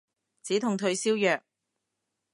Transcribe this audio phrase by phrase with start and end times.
[0.41, 1.43] 止痛退燒藥